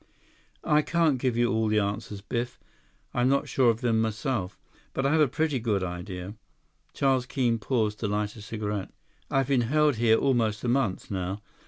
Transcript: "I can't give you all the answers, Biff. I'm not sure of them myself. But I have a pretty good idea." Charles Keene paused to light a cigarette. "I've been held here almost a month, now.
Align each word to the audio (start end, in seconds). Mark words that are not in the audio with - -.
"I 0.63 0.81
can't 0.81 1.19
give 1.19 1.37
you 1.37 1.53
all 1.53 1.67
the 1.67 1.77
answers, 1.77 2.21
Biff. 2.21 2.59
I'm 3.13 3.29
not 3.29 3.47
sure 3.47 3.69
of 3.69 3.81
them 3.81 4.01
myself. 4.01 4.57
But 4.93 5.05
I 5.05 5.11
have 5.11 5.21
a 5.21 5.27
pretty 5.27 5.59
good 5.59 5.83
idea." 5.83 6.33
Charles 6.91 7.27
Keene 7.27 7.59
paused 7.59 7.99
to 7.99 8.07
light 8.07 8.35
a 8.35 8.41
cigarette. 8.41 8.89
"I've 9.29 9.49
been 9.49 9.61
held 9.61 9.97
here 9.97 10.17
almost 10.17 10.63
a 10.63 10.67
month, 10.67 11.11
now. 11.11 11.43